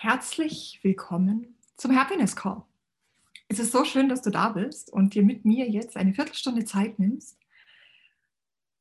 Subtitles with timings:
[0.00, 2.62] Herzlich willkommen zum Happiness Call.
[3.48, 6.64] Es ist so schön, dass du da bist und dir mit mir jetzt eine Viertelstunde
[6.64, 7.36] Zeit nimmst,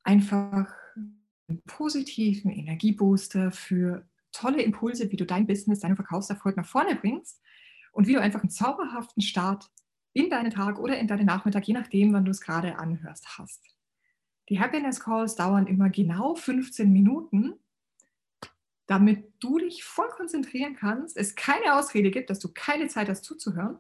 [0.04, 0.72] einfach
[1.48, 7.42] einen positiven Energiebooster für tolle Impulse, wie du dein Business, deinen Verkaufserfolg nach vorne bringst
[7.94, 9.72] und wie du einfach einen zauberhaften Start
[10.14, 13.64] in deinen Tag oder in deinen Nachmittag, je nachdem, wann du es gerade anhörst, hast.
[14.50, 17.56] Die Happiness Calls dauern immer genau 15 Minuten
[18.88, 23.24] damit du dich voll konzentrieren kannst, es keine Ausrede gibt, dass du keine Zeit hast
[23.24, 23.80] zuzuhören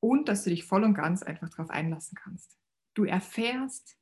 [0.00, 2.56] und dass du dich voll und ganz einfach darauf einlassen kannst.
[2.94, 3.96] Du erfährst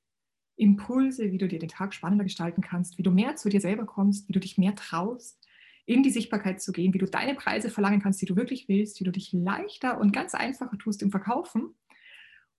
[0.57, 3.87] Impulse, wie du dir den Tag spannender gestalten kannst, wie du mehr zu dir selber
[3.87, 5.39] kommst, wie du dich mehr traust,
[5.87, 9.01] in die Sichtbarkeit zu gehen, wie du deine Preise verlangen kannst, die du wirklich willst,
[9.01, 11.75] wie du dich leichter und ganz einfacher tust im Verkaufen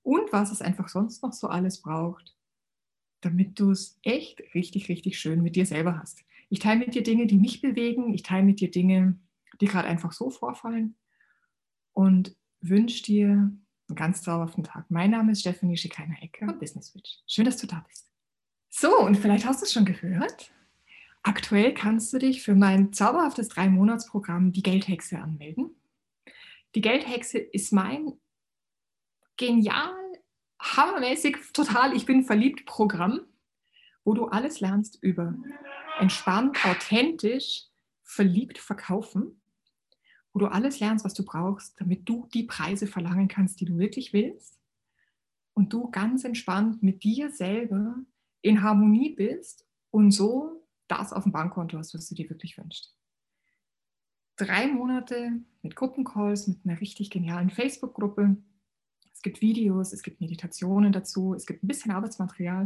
[0.01, 2.35] und was es einfach sonst noch so alles braucht,
[3.21, 6.23] damit du es echt richtig, richtig schön mit dir selber hast.
[6.51, 8.13] Ich teile mit dir Dinge, die mich bewegen.
[8.13, 9.17] Ich teile mit dir Dinge,
[9.61, 10.97] die gerade einfach so vorfallen.
[11.93, 14.91] Und wünsche dir einen ganz zauberhaften Tag.
[14.91, 17.19] Mein Name ist Stephanie Schikainer-Ecke von Business Switch.
[17.25, 18.11] Schön, dass du da bist.
[18.69, 20.51] So, und vielleicht hast du es schon gehört.
[21.23, 25.73] Aktuell kannst du dich für mein zauberhaftes Drei-Monats-Programm Die Geldhexe anmelden.
[26.75, 28.11] Die Geldhexe ist mein
[29.37, 29.95] genial,
[30.59, 33.21] hammermäßig, total, ich bin verliebt Programm,
[34.03, 35.35] wo du alles lernst über
[35.99, 37.65] entspannt, authentisch,
[38.03, 39.41] verliebt verkaufen,
[40.33, 43.77] wo du alles lernst, was du brauchst, damit du die Preise verlangen kannst, die du
[43.77, 44.59] wirklich willst
[45.53, 47.95] und du ganz entspannt mit dir selber
[48.41, 52.93] in Harmonie bist und so das auf dem Bankkonto hast, was du dir wirklich wünschst.
[54.35, 58.37] Drei Monate mit Gruppencalls, mit einer richtig genialen Facebook-Gruppe,
[59.21, 62.65] es gibt Videos, es gibt Meditationen dazu, es gibt ein bisschen Arbeitsmaterial.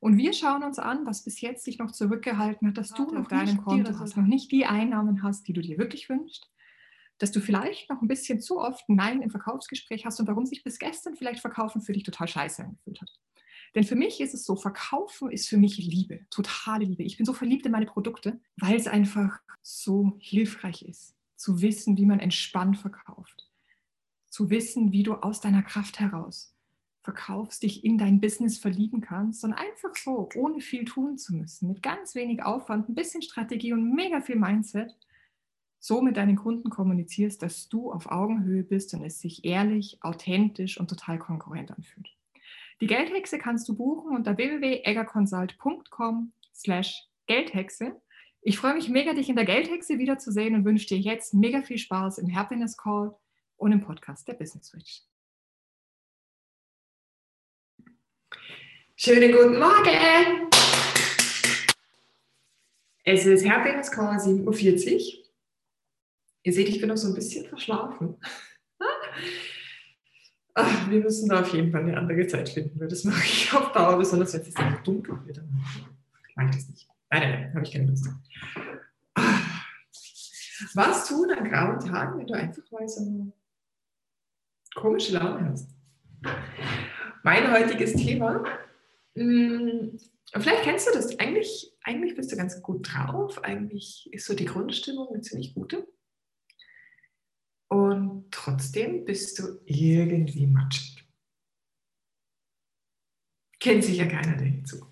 [0.00, 3.26] Und wir schauen uns an, was bis jetzt dich noch zurückgehalten hat, dass du auf
[3.26, 6.52] deinem Konto hast, noch nicht die Einnahmen hast, die du dir wirklich wünschst,
[7.16, 10.62] dass du vielleicht noch ein bisschen zu oft Nein im Verkaufsgespräch hast und warum sich
[10.62, 13.10] bis gestern vielleicht Verkaufen für dich total scheiße angefühlt hat.
[13.74, 17.02] Denn für mich ist es so, Verkaufen ist für mich Liebe, totale Liebe.
[17.02, 21.96] Ich bin so verliebt in meine Produkte, weil es einfach so hilfreich ist, zu wissen,
[21.96, 23.48] wie man entspannt verkauft
[24.34, 26.52] zu wissen, wie du aus deiner Kraft heraus
[27.02, 31.68] verkaufst, dich in dein Business verlieben kannst, sondern einfach so, ohne viel tun zu müssen,
[31.68, 34.96] mit ganz wenig Aufwand, ein bisschen Strategie und mega viel Mindset,
[35.78, 40.80] so mit deinen Kunden kommunizierst, dass du auf Augenhöhe bist und es sich ehrlich, authentisch
[40.80, 42.08] und total konkurrent anfühlt.
[42.80, 48.00] Die Geldhexe kannst du buchen unter www.eggerconsult.com slash Geldhexe.
[48.40, 51.78] Ich freue mich mega, dich in der Geldhexe wiederzusehen und wünsche dir jetzt mega viel
[51.78, 53.14] Spaß im Happiness Call
[53.56, 55.02] und im Podcast der Business Switch.
[58.96, 60.50] Schönen guten Morgen!
[63.04, 65.24] Es ist Happiness Call 7.40 Uhr.
[66.44, 68.16] Ihr seht, ich bin noch so ein bisschen verschlafen.
[70.54, 73.52] Ach, wir müssen da auf jeden Fall eine andere Zeit finden, weil das mache ich
[73.52, 75.42] auf Dauer, besonders wenn es jetzt dunkel wird.
[76.28, 76.88] Ich das nicht.
[77.10, 78.08] Nein, nein, nein, habe ich keine Lust.
[80.74, 83.32] Was tun an grauen Tagen, wenn du einfach mal so
[84.74, 85.70] komische Laune hast.
[87.22, 88.44] Mein heutiges Thema,
[89.14, 89.98] hm,
[90.32, 94.44] vielleicht kennst du das, eigentlich, eigentlich bist du ganz gut drauf, eigentlich ist so die
[94.44, 95.86] Grundstimmung eine ziemlich gute.
[97.68, 101.04] Und trotzdem bist du irgendwie matschig.
[103.58, 104.86] Kennt sicher keiner der hinzu.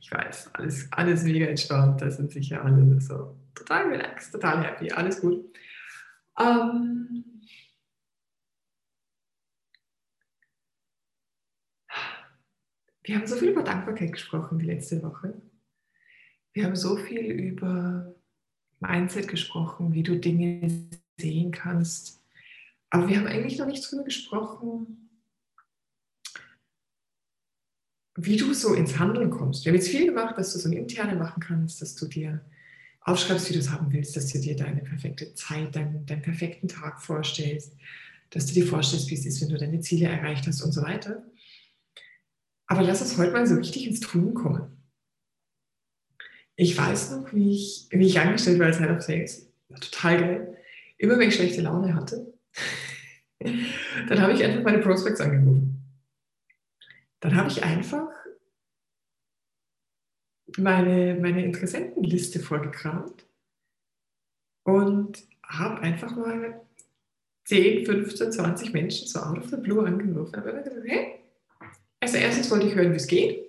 [0.00, 4.90] Ich weiß, alles, alles mega entspannt, da sind sicher alle so total relaxed, total happy,
[4.90, 5.44] alles gut.
[6.38, 7.24] Ähm,
[13.06, 15.40] Wir haben so viel über Dankbarkeit gesprochen die letzte Woche.
[16.52, 18.12] Wir haben so viel über
[18.80, 22.20] Mindset gesprochen, wie du Dinge sehen kannst.
[22.90, 25.08] Aber wir haben eigentlich noch nicht darüber gesprochen,
[28.16, 29.64] wie du so ins Handeln kommst.
[29.64, 32.44] Wir haben jetzt viel gemacht, dass du so ein Interne machen kannst, dass du dir
[33.02, 36.66] aufschreibst, wie du es haben willst, dass du dir deine perfekte Zeit, deinen, deinen perfekten
[36.66, 37.72] Tag vorstellst,
[38.30, 40.82] dass du dir vorstellst, wie es ist, wenn du deine Ziele erreicht hast und so
[40.82, 41.22] weiter.
[42.66, 44.76] Aber lass uns heute mal so richtig ins Tun kommen.
[46.56, 49.52] Ich weiß noch, wie ich, wie ich angestellt war als Head of Sales.
[49.68, 50.58] War total geil.
[50.98, 52.32] Immer wenn ich schlechte Laune hatte,
[54.08, 55.82] dann habe ich einfach meine Prospects angerufen.
[57.20, 58.08] Dann habe ich einfach
[60.56, 63.26] meine, meine Interessentenliste vorgekramt
[64.62, 66.60] und habe einfach mal
[67.44, 70.34] 10, 15, 20 Menschen so out of the blue angerufen.
[70.34, 71.20] Immer gesagt, hey,
[72.16, 73.44] also erstens wollte ich hören, wie es geht.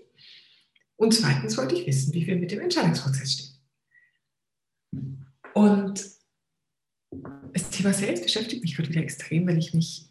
[0.98, 5.22] Und zweitens wollte ich wissen, wie wir mit dem Entscheidungsprozess stehen.
[5.54, 6.04] Und
[7.78, 10.10] Thema Sales beschäftigt mich gerade wieder extrem, weil ich mich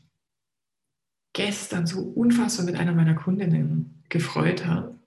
[1.32, 4.99] gestern so unfassbar mit einer meiner Kundinnen gefreut habe,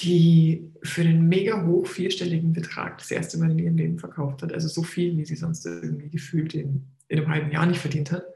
[0.00, 4.52] die für einen mega hoch vierstelligen Betrag das erste Mal in ihrem Leben verkauft hat.
[4.52, 8.10] Also so viel, wie sie sonst irgendwie gefühlt in, in einem halben Jahr nicht verdient
[8.10, 8.26] hat.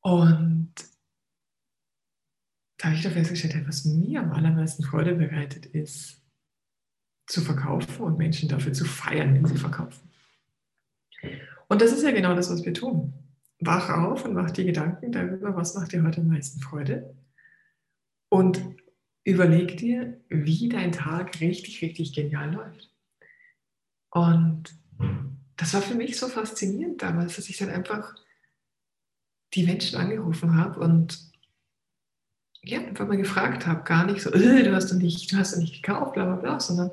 [0.00, 0.74] Und
[2.78, 6.22] da habe ich doch festgestellt, was mir am allermeisten Freude bereitet, ist
[7.26, 10.08] zu verkaufen und Menschen dafür zu feiern, wenn sie verkaufen.
[11.68, 13.12] Und das ist ja genau das, was wir tun.
[13.60, 17.14] Wach auf und mach dir Gedanken darüber, was macht dir heute am meisten Freude.
[18.28, 18.62] Und
[19.24, 22.94] überleg dir, wie dein Tag richtig, richtig genial läuft.
[24.10, 24.78] Und
[25.56, 28.14] das war für mich so faszinierend damals, dass ich dann einfach
[29.54, 31.27] die Menschen angerufen habe und
[32.68, 35.54] ja, einfach mal gefragt habe, gar nicht so, äh, du hast doch nicht, du hast
[35.54, 36.90] doch nicht gekauft, bla bla bla, sondern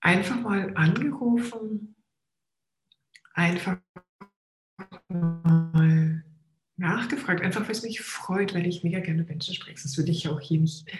[0.00, 1.94] einfach mal angerufen,
[3.34, 3.78] einfach
[5.08, 6.24] mal
[6.76, 9.78] nachgefragt, einfach weil es mich freut, weil ich mega gerne Menschen spreche.
[9.78, 10.90] Sonst würde ich auch hier nicht,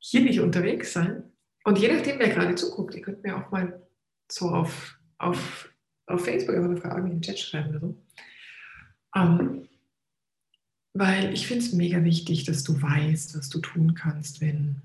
[0.00, 1.22] hier nicht unterwegs sein.
[1.62, 3.80] Und je nachdem, wer gerade zuguckt, ihr könnt mir auch mal
[4.30, 5.72] so auf, auf,
[6.06, 8.06] auf Facebook eine Frage in den Chat schreiben oder so.
[9.14, 9.67] Ähm,
[10.98, 14.82] weil ich finde es mega wichtig, dass du weißt, was du tun kannst, wenn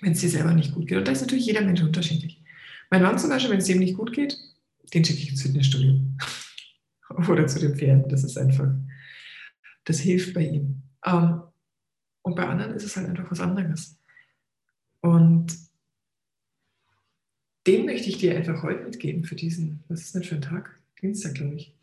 [0.00, 0.96] es dir selber nicht gut geht.
[0.96, 2.42] Und da ist natürlich jeder Mensch unterschiedlich.
[2.90, 4.38] Mein Mann zum Beispiel, wenn es ihm nicht gut geht,
[4.94, 6.00] den schicke ich ins Fitnessstudio.
[7.28, 8.10] Oder zu dem Pferd.
[8.10, 8.72] Das ist einfach,
[9.84, 10.82] das hilft bei ihm.
[11.04, 11.42] Ähm,
[12.22, 13.98] und bei anderen ist es halt einfach was anderes.
[15.02, 15.54] Und
[17.66, 20.80] den möchte ich dir einfach heute mitgeben für diesen, was ist denn für ein Tag?
[21.02, 21.79] Dienstag, glaube ich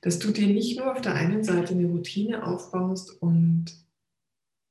[0.00, 3.66] dass du dir nicht nur auf der einen Seite eine Routine aufbaust und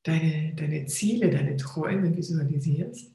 [0.04, 3.12] deine, deine Ziele, deine Träume visualisierst,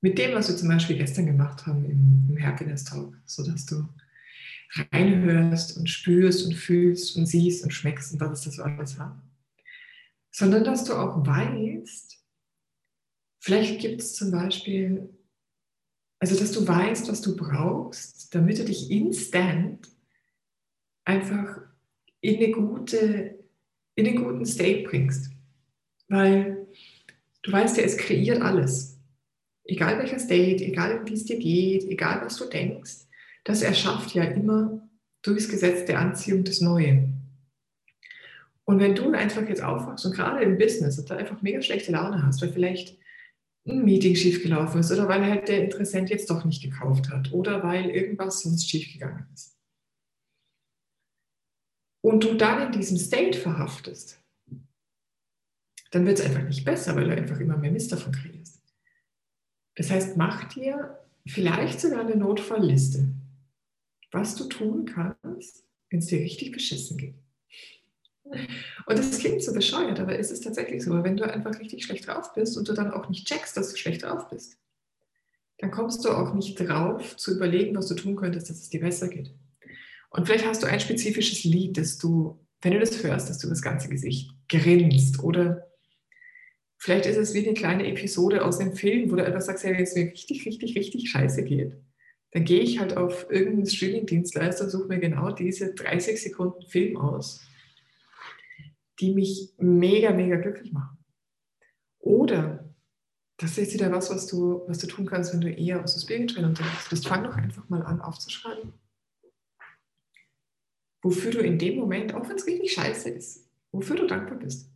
[0.00, 3.88] mit dem, was wir zum Beispiel gestern gemacht haben im, im Happiness Talk, sodass du
[4.92, 9.16] reinhörst und spürst und fühlst und siehst und schmeckst und was ist das alles hat,
[10.30, 12.18] sondern dass du auch weißt,
[13.40, 15.08] vielleicht gibt es zum Beispiel,
[16.18, 19.88] also dass du weißt, was du brauchst, damit du dich instant
[21.08, 21.58] einfach
[22.20, 23.38] in, eine gute,
[23.94, 25.30] in einen guten State bringst.
[26.08, 26.66] Weil
[27.42, 29.00] du weißt ja, es kreiert alles.
[29.64, 33.06] Egal welcher State, egal wie es dir geht, egal was du denkst,
[33.44, 34.88] das erschafft ja immer
[35.22, 37.08] durchs Gesetz der Anziehung das Neue.
[38.64, 41.92] Und wenn du einfach jetzt aufwachst und gerade im Business und da einfach mega schlechte
[41.92, 42.98] Laune hast, weil vielleicht
[43.66, 47.62] ein Meeting schiefgelaufen ist oder weil halt der Interessent jetzt doch nicht gekauft hat oder
[47.62, 49.57] weil irgendwas sonst schiefgegangen ist,
[52.00, 54.20] und du dann in diesem State verhaftest,
[55.90, 58.62] dann wird es einfach nicht besser, weil du einfach immer mehr Mist davon kriegst.
[59.76, 63.08] Das heißt, mach dir vielleicht sogar eine Notfallliste,
[64.10, 67.14] was du tun kannst, wenn es dir richtig beschissen geht.
[68.86, 72.06] Und das klingt so bescheuert, aber es ist tatsächlich so, wenn du einfach richtig schlecht
[72.06, 74.58] drauf bist und du dann auch nicht checkst, dass du schlecht drauf bist,
[75.58, 78.80] dann kommst du auch nicht drauf zu überlegen, was du tun könntest, dass es dir
[78.80, 79.32] besser geht.
[80.10, 83.48] Und vielleicht hast du ein spezifisches Lied, das du, wenn du das hörst, dass du
[83.48, 85.22] das ganze Gesicht grinst.
[85.22, 85.66] Oder
[86.78, 89.70] vielleicht ist es wie eine kleine Episode aus dem Film, wo du etwas sagst, ja,
[89.70, 91.76] wenn es mir richtig, richtig, richtig scheiße geht.
[92.32, 96.96] Dann gehe ich halt auf irgendeinen Streaming-Dienstleister und suche mir genau diese 30 Sekunden Film
[96.96, 97.42] aus,
[99.00, 100.98] die mich mega, mega glücklich machen.
[101.98, 102.74] Oder
[103.38, 106.02] das ist wieder was, was du, was du tun kannst, wenn du eher aus dem
[106.02, 107.06] Spiritual unterwegs bist.
[107.06, 108.72] Fang doch einfach mal an aufzuschreiben
[111.02, 114.70] wofür du in dem Moment, auch wenn es richtig scheiße ist, wofür du dankbar bist.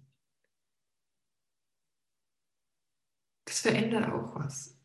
[3.44, 4.78] Das verändert auch was.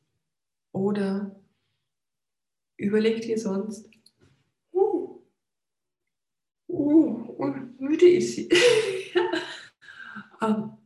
[0.73, 1.39] Oder
[2.77, 3.89] überleg dir sonst,
[4.73, 5.21] uh,
[6.67, 8.49] uh, uh müde ist sie.
[10.41, 10.77] um, ähm,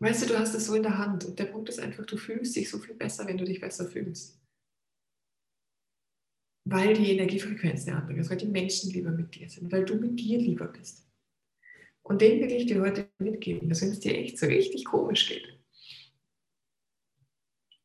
[0.00, 2.16] weißt du, du hast es so in der Hand und der Punkt ist einfach, du
[2.16, 4.40] fühlst dich so viel besser, wenn du dich besser fühlst
[6.64, 9.96] weil die Energiefrequenz eine andere ist, weil die Menschen lieber mit dir sind, weil du
[9.96, 11.08] mit dir lieber bist.
[12.02, 15.28] Und den will ich dir heute mitgeben, dass wenn es dir echt so richtig komisch
[15.28, 15.58] geht,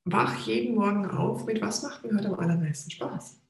[0.03, 3.41] wach jeden Morgen auf mit, was macht mir heute am allermeisten Spaß?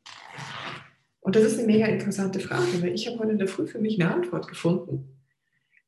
[1.20, 3.79] Und das ist eine mega interessante Frage, weil ich habe heute in der Früh für
[3.79, 5.22] mich eine Antwort gefunden,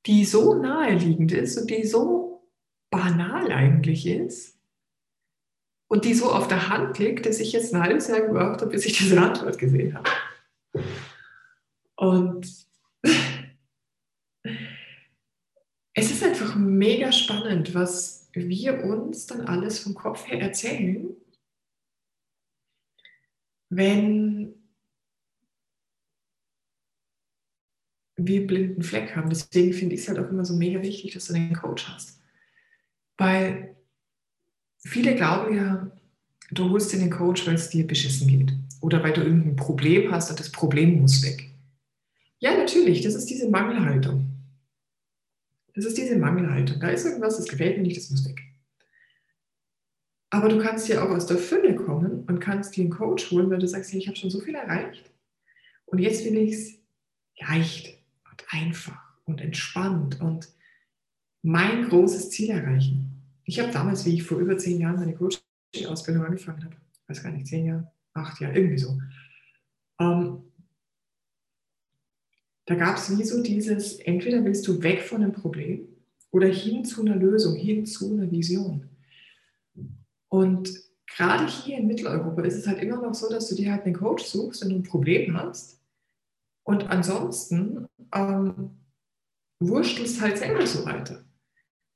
[0.05, 2.49] die so naheliegend ist und die so
[2.89, 4.56] banal eigentlich ist,
[5.87, 8.71] und die so auf der Hand liegt, dass ich jetzt ein halbes Jahr gebraucht habe,
[8.71, 10.09] bis ich diese Antwort gesehen habe.
[11.95, 12.45] Und
[15.93, 21.15] es ist einfach mega spannend, was wir uns dann alles vom Kopf her erzählen,
[23.69, 24.53] wenn
[28.17, 29.29] einen blinden Fleck haben.
[29.29, 32.21] Deswegen finde ich es halt auch immer so mega wichtig, dass du einen Coach hast.
[33.17, 33.76] Weil
[34.87, 35.91] viele glauben ja,
[36.51, 38.53] du holst dir den Coach, weil es dir beschissen geht.
[38.81, 41.49] Oder weil du irgendein Problem hast und das Problem muss weg.
[42.39, 44.25] Ja, natürlich, das ist diese Mangelhaltung.
[45.75, 46.79] Das ist diese Mangelhaltung.
[46.79, 48.41] Da ist irgendwas, das gefällt mir nicht, das muss weg.
[50.29, 53.49] Aber du kannst ja auch aus der Fülle kommen und kannst dir einen Coach holen,
[53.49, 55.09] weil du sagst, ich habe schon so viel erreicht
[55.85, 56.73] und jetzt will ich es
[57.39, 57.97] leicht
[58.29, 60.49] und einfach und entspannt und
[61.43, 63.16] mein großes Ziel erreichen.
[63.47, 66.75] Ich habe damals, wie ich vor über zehn Jahren meine Coaching-Ausbildung angefangen habe,
[67.07, 68.99] weiß gar nicht, zehn Jahre, acht Jahre, irgendwie so,
[69.99, 70.43] ähm,
[72.65, 75.87] da gab es wie so dieses, entweder willst du weg von einem Problem
[76.31, 78.89] oder hin zu einer Lösung, hin zu einer Vision.
[80.27, 80.69] Und
[81.05, 83.95] gerade hier in Mitteleuropa ist es halt immer noch so, dass du dir halt einen
[83.95, 85.81] Coach suchst, wenn du ein Problem hast.
[86.63, 88.71] Und ansonsten ähm,
[89.61, 91.23] wurstelst halt selber so weiter.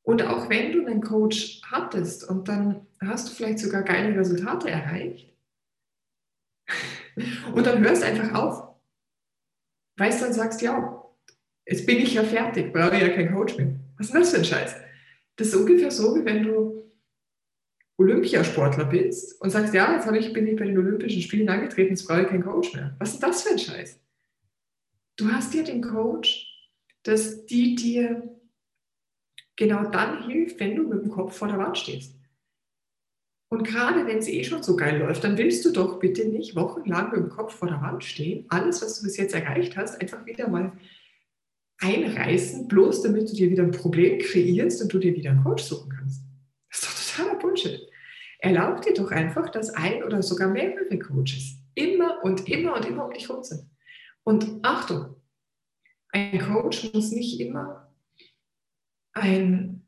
[0.04, 4.70] Und auch wenn du einen Coach hattest und dann hast du vielleicht sogar geile Resultate
[4.70, 5.32] erreicht
[7.54, 8.76] und dann hörst einfach auf.
[9.98, 11.06] Weißt du, dann sagst, ja,
[11.66, 13.76] jetzt bin ich ja fertig, brauche ich ja keinen Coach mehr.
[13.98, 14.76] Was ist denn das für ein Scheiß?
[15.36, 16.92] Das ist ungefähr so, wie wenn du
[17.98, 22.08] Olympiasportler bist und sagst, ja, jetzt ich, bin ich bei den Olympischen Spielen angetreten, jetzt
[22.08, 22.96] brauche ich keinen Coach mehr.
[22.98, 24.00] Was ist das für ein Scheiß?
[25.18, 26.48] Du hast dir den Coach,
[27.04, 28.41] dass die dir
[29.56, 32.16] genau dann hilft, wenn du mit dem Kopf vor der Wand stehst.
[33.50, 36.56] Und gerade wenn es eh schon so geil läuft, dann willst du doch bitte nicht
[36.56, 40.00] wochenlang mit dem Kopf vor der Wand stehen, alles, was du bis jetzt erreicht hast,
[40.00, 40.72] einfach wieder mal
[41.82, 45.64] einreißen, bloß damit du dir wieder ein Problem kreierst und du dir wieder einen Coach
[45.64, 46.22] suchen kannst.
[46.70, 47.82] Das ist doch totaler Bullshit.
[48.40, 53.06] Erlaub dir doch einfach, dass ein oder sogar mehrere Coaches immer und immer und immer
[53.06, 53.70] um dich rum sind.
[54.24, 55.16] Und Achtung,
[56.10, 57.91] ein Coach muss nicht immer
[59.14, 59.82] ein,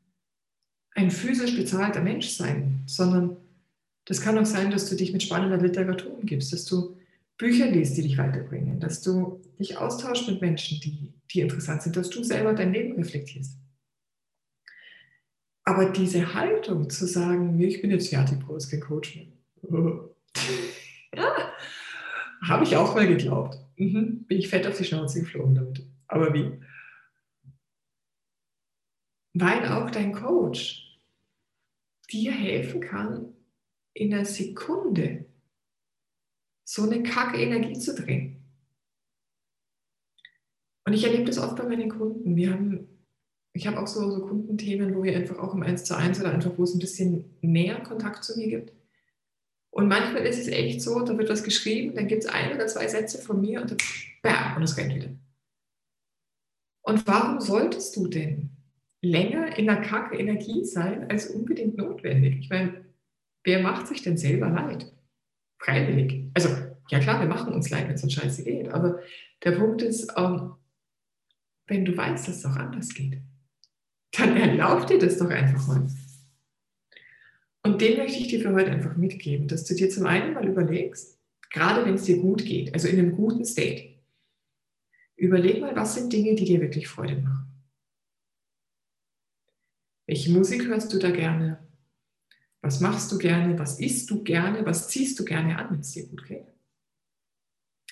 [0.94, 3.36] ein physisch bezahlter Mensch sein, sondern
[4.04, 6.96] das kann auch sein, dass du dich mit spannender Literatur umgibst, dass du
[7.38, 11.96] Bücher liest, die dich weiterbringen, dass du dich austauschst mit Menschen, die, die interessant sind,
[11.96, 13.58] dass du selber dein Leben reflektierst.
[15.64, 18.38] Aber diese Haltung zu sagen, ich bin jetzt fertig,
[18.80, 19.26] Coach mehr.
[21.16, 21.52] ja,
[22.42, 23.58] habe ich auch mal geglaubt.
[23.76, 24.24] Mhm.
[24.26, 25.82] Bin ich fett auf die Schnauze geflogen damit.
[26.06, 26.52] Aber wie?
[29.34, 30.98] Weil auch dein Coach
[32.10, 33.34] dir helfen kann,
[33.92, 35.26] in einer Sekunde
[36.64, 38.42] so eine kacke Energie zu drehen.
[40.86, 42.36] Und ich erlebe das oft bei meinen Kunden.
[42.36, 42.94] Wir haben
[43.56, 46.32] ich habe auch so, so Kundenthemen, wo wir einfach auch im 1 zu 1 oder
[46.32, 48.72] einfach, wo es ein bisschen näher Kontakt zu mir gibt.
[49.70, 52.66] Und manchmal ist es echt so, da wird was geschrieben, dann gibt es ein oder
[52.66, 53.78] zwei Sätze von mir und dann
[54.22, 55.10] bam, und es rennt wieder.
[56.82, 58.53] Und warum solltest du denn
[59.04, 62.38] länger in der kacke Energie sein, als unbedingt notwendig?
[62.40, 62.84] Ich meine,
[63.44, 64.92] wer macht sich denn selber leid?
[65.58, 66.30] Freiwillig.
[66.34, 66.48] Also,
[66.90, 69.00] ja klar, wir machen uns leid, wenn es uns scheiße geht, aber
[69.44, 70.52] der Punkt ist, ähm,
[71.66, 73.20] wenn du weißt, dass es auch anders geht,
[74.12, 75.88] dann erlaub dir das doch einfach mal.
[77.62, 80.46] Und den möchte ich dir für heute einfach mitgeben, dass du dir zum einen mal
[80.46, 81.18] überlegst,
[81.50, 83.94] gerade wenn es dir gut geht, also in einem guten State,
[85.16, 87.53] überleg mal, was sind Dinge, die dir wirklich Freude machen.
[90.06, 91.58] Welche Musik hörst du da gerne?
[92.60, 93.58] Was machst du gerne?
[93.58, 94.64] Was isst du gerne?
[94.66, 96.46] Was ziehst du gerne an, wenn es dir gut geht?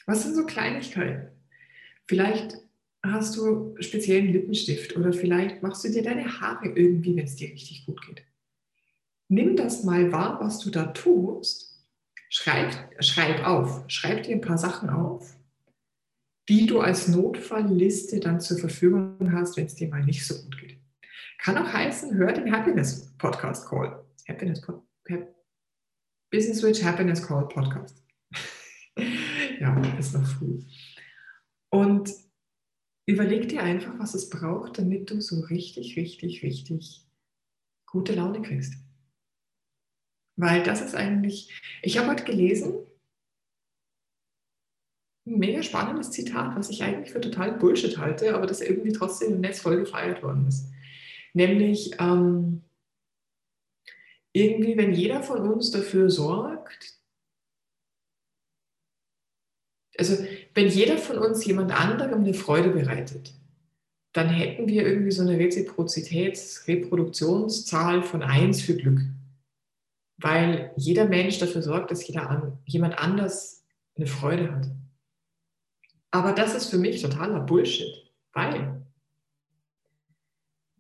[0.07, 1.29] Was sind so Kleinigkeiten?
[2.07, 2.59] Vielleicht
[3.03, 7.51] hast du speziellen Lippenstift oder vielleicht machst du dir deine Haare irgendwie, wenn es dir
[7.51, 8.23] richtig gut geht.
[9.29, 11.83] Nimm das mal wahr, was du da tust.
[12.29, 15.37] Schreib, schreib auf, schreib dir ein paar Sachen auf,
[16.49, 20.59] die du als Notfallliste dann zur Verfügung hast, wenn es dir mal nicht so gut
[20.59, 20.82] geht.
[21.39, 24.05] Kann auch heißen, hör den Happiness Podcast Call.
[24.29, 24.83] Happiness Pod,
[26.31, 28.03] Business Switch Happiness Call Podcast.
[29.61, 30.61] ja, ist noch früh.
[31.71, 32.11] Und
[33.07, 37.05] Überleg dir einfach, was es braucht, damit du so richtig, richtig, richtig
[37.87, 38.75] gute Laune kriegst.
[40.37, 42.87] Weil das ist eigentlich, ich habe heute gelesen,
[45.27, 49.35] ein mega spannendes Zitat, was ich eigentlich für total Bullshit halte, aber das irgendwie trotzdem
[49.35, 50.69] im Netz voll gefeiert worden ist.
[51.35, 52.63] Nämlich, ähm,
[54.33, 56.99] irgendwie, wenn jeder von uns dafür sorgt,
[59.99, 60.25] also
[60.55, 63.35] wenn jeder von uns jemand anderem eine Freude bereitet,
[64.13, 69.01] dann hätten wir irgendwie so eine Reziprozitäts-Reproduktionszahl von 1 für Glück.
[70.19, 73.65] Weil jeder Mensch dafür sorgt, dass jeder an, jemand anders
[73.97, 74.71] eine Freude hat.
[76.11, 78.13] Aber das ist für mich totaler Bullshit.
[78.35, 78.82] Weil,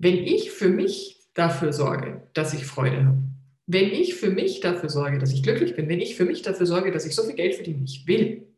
[0.03, 3.23] wenn ich für mich dafür sorge, dass ich Freude habe,
[3.69, 6.67] wenn ich für mich dafür sorge, dass ich glücklich bin, wenn ich für mich dafür
[6.67, 8.49] sorge, dass ich so viel Geld verdiene, wie ich will,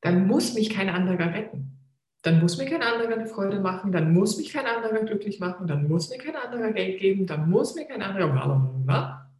[0.00, 1.78] dann muss mich kein anderer retten.
[2.22, 5.68] Dann muss mir kein anderer eine Freude machen, dann muss mich kein anderer glücklich machen,
[5.68, 9.30] dann muss mir kein anderer Geld geben, dann muss mir kein anderer blablabla.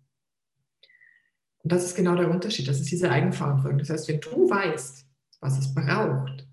[1.64, 3.78] Und das ist genau der Unterschied, das ist diese Eigenverantwortung.
[3.78, 5.04] Das heißt, wenn du weißt,
[5.40, 6.46] was es braucht,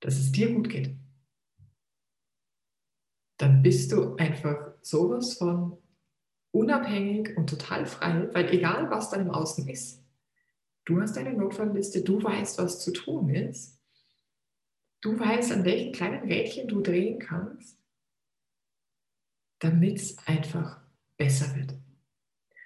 [0.00, 0.96] dass es dir gut geht,
[3.40, 5.78] dann bist du einfach sowas von
[6.52, 10.04] unabhängig und total frei, weil egal was dann im Außen ist,
[10.84, 13.80] du hast deine Notfallliste, du weißt, was zu tun ist,
[15.00, 17.78] du weißt, an welchen kleinen Rädchen du drehen kannst,
[19.60, 20.82] damit es einfach
[21.16, 21.74] besser wird.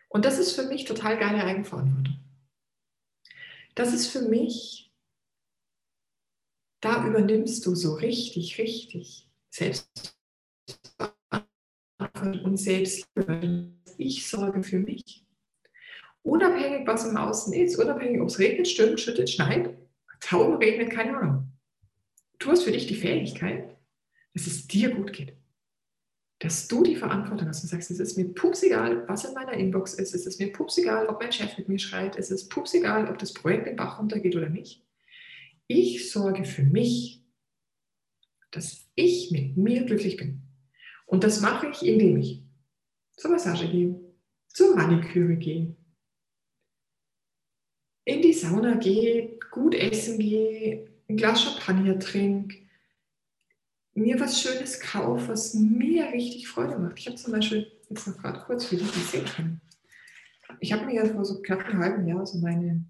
[0.09, 2.19] Und das ist für mich total geile Eigenverantwortung.
[3.77, 4.93] Das ist für mich,
[6.81, 10.17] da übernimmst du so richtig, richtig selbst
[12.23, 13.07] und selbst
[13.99, 15.25] ich sorge für mich.
[16.23, 19.77] Unabhängig, was im Außen ist, unabhängig, ob es regnet, stürmt, schüttet, schneit,
[20.21, 21.53] Tauben regnet, keine Ahnung.
[22.39, 23.77] Du hast für dich die Fähigkeit,
[24.33, 25.37] dass es dir gut geht.
[26.39, 29.95] Dass du die Verantwortung hast und sagst, es ist mir pupsegal, was in meiner Inbox
[29.95, 33.19] ist, es ist mir pupsegal, ob mein Chef mit mir schreit, es ist pupsegal, ob
[33.19, 34.83] das Projekt den Bach runtergeht oder nicht.
[35.67, 37.23] Ich sorge für mich,
[38.51, 40.44] dass ich mit mir glücklich bin.
[41.15, 42.43] Und das mache ich, indem ich
[43.17, 43.95] zur Massage gehe,
[44.49, 45.77] zur Maniküre gehe,
[48.05, 52.67] in die Sauna gehe, gut essen gehe, ein Glas Champagner trinke,
[53.95, 56.99] mir was Schönes kaufe, was mir richtig Freude macht.
[56.99, 59.61] Ich habe zum Beispiel, jetzt noch gerade kurz für die, die sehen können,
[60.59, 62.85] ich habe mir ja vor so knapp einem halben Jahr so meine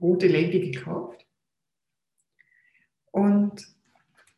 [0.00, 1.24] rote Lady gekauft.
[3.12, 3.64] Und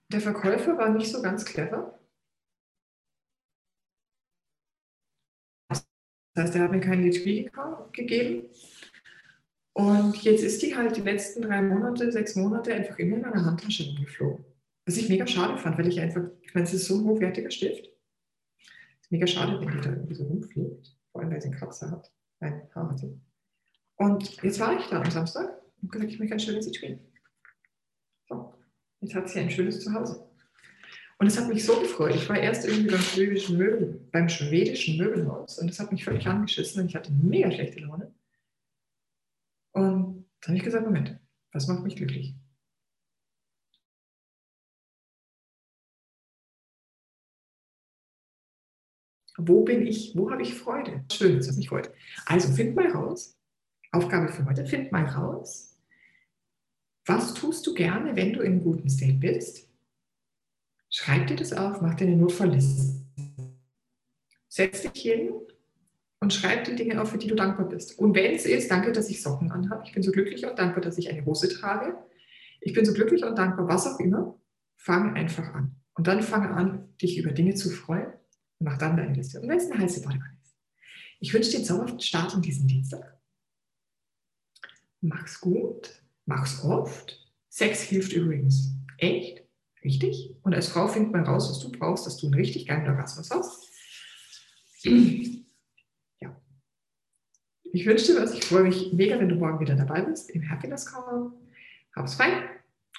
[0.09, 1.99] der Verkäufer war nicht so ganz clever.
[6.35, 7.51] Das heißt, er hat mir keinen HP
[7.93, 8.49] gegeben.
[9.75, 13.45] Und jetzt ist die halt die letzten drei Monate, sechs Monate einfach immer in meiner
[13.45, 14.45] Handtasche rumgeflogen.
[14.85, 17.51] Was ich mega schade fand, weil ich einfach, ich meine, es ist so ein hochwertiger
[17.51, 17.87] Stift.
[17.87, 20.97] Es ist mega schade, wenn die da irgendwie so rumfliegt.
[21.13, 22.13] Vor allem, weil sie einen Kratzer hat.
[22.41, 23.19] Nein, Haar hat sie.
[23.97, 26.99] Und jetzt war ich da am Samstag und gesagt, ich möchte ein schönes Etui.
[28.29, 28.55] So,
[29.01, 30.29] jetzt hat sie ein schönes Zuhause.
[31.23, 32.17] Und es hat mich so gefreut.
[32.17, 36.27] Ich war erst irgendwie beim schwedischen, Möbel, beim schwedischen Möbelhaus und es hat mich völlig
[36.27, 38.13] angeschissen und ich hatte mega schlechte Laune.
[39.71, 41.21] Und dann habe ich gesagt, Moment,
[41.53, 42.35] was macht mich glücklich?
[49.37, 50.17] Wo bin ich?
[50.17, 51.05] Wo habe ich Freude?
[51.13, 51.93] Schön, das hat mich freut.
[52.27, 53.39] Also find mal raus.
[53.93, 55.79] Aufgabe für heute, find mal raus.
[57.07, 59.72] Was tust du gerne, wenn du in einem guten State bist?
[60.95, 63.03] Schreib dir das auf, mach dir eine Notfallliste.
[64.47, 65.33] Setz dich hin
[66.21, 67.99] und schreib die Dinge auf, für die du dankbar bist.
[67.99, 69.85] Und wenn es ist, danke, dass ich Socken anhabe.
[69.87, 71.97] Ich bin so glücklich und dankbar, dass ich eine Hose trage.
[72.61, 74.39] Ich bin so glücklich und dankbar, was auch immer.
[74.77, 75.77] Fange einfach an.
[75.95, 78.13] Und dann fange an, dich über Dinge zu freuen
[78.59, 79.41] und mach dann deine Liste.
[79.41, 80.55] Und wenn es eine heiße Badewanne ist.
[81.21, 83.19] Ich wünsche dir einen zauberhaften Start in diesen Dienstag.
[85.01, 87.19] Mach's gut, mach's oft.
[87.49, 89.42] Sex hilft übrigens echt.
[89.85, 90.35] Richtig?
[90.43, 93.31] Und als Frau findet man raus, was du brauchst, dass du einen richtig geilen Orgasmus
[93.31, 93.69] hast.
[96.21, 96.37] Ja.
[97.65, 98.33] Ich wünsche dir was.
[98.33, 101.33] Ich freue mich mega, wenn du morgen wieder dabei bist im Happiness Call.
[101.97, 102.49] Hab's fein.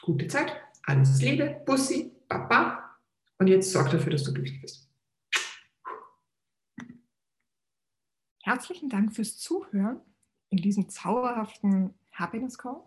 [0.01, 0.53] Gute Zeit.
[0.83, 1.61] Alles Liebe.
[1.65, 2.11] Bussi.
[2.27, 2.97] Baba.
[3.37, 4.89] Und jetzt sorg dafür, dass du glücklich bist.
[8.43, 10.01] Herzlichen Dank fürs Zuhören
[10.49, 12.83] in diesem zauberhaften Happiness Call,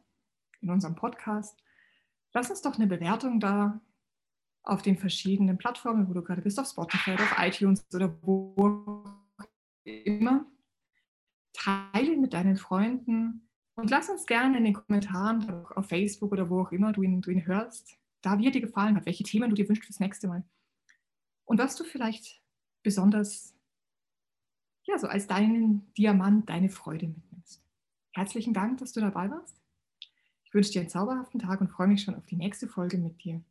[0.60, 1.56] in unserem Podcast.
[2.36, 3.80] Lass uns doch eine Bewertung da
[4.62, 9.06] auf den verschiedenen Plattformen, wo du gerade bist, auf Spotify auf iTunes oder wo
[9.84, 10.44] immer.
[11.54, 16.60] Teile mit deinen Freunden und lass uns gerne in den Kommentaren auf Facebook oder wo
[16.60, 19.48] auch immer du ihn, du ihn hörst, da wie er dir gefallen hat, welche Themen
[19.48, 20.44] du dir wünschst fürs nächste Mal.
[21.46, 22.42] Und was du vielleicht
[22.82, 23.56] besonders,
[24.82, 27.64] ja, so als deinen Diamant, deine Freude mitnimmst.
[28.12, 29.65] Herzlichen Dank, dass du dabei warst.
[30.56, 33.42] Wünsche dir einen zauberhaften Tag und freue mich schon auf die nächste Folge mit dir.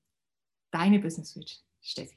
[0.71, 2.15] Deine Business Switch, Steffi.